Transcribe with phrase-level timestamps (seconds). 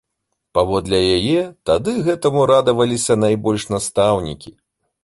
[0.57, 4.59] Паводле яе, тады гэтаму радаваліся найбольш настаўнікі.